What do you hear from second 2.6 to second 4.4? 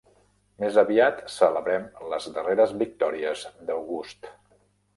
victòries d'August.